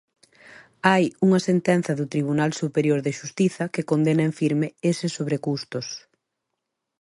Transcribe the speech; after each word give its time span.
Hai 0.89 1.05
unha 1.25 1.39
sentenza 1.49 1.91
do 1.99 2.09
Tribunal 2.13 2.51
Superior 2.61 2.99
de 3.05 3.15
Xustiza 3.19 3.65
que 3.73 3.87
condena 3.91 4.23
en 4.29 4.33
firme 4.39 4.67
eses 4.91 5.11
sobrecustos. 5.17 5.87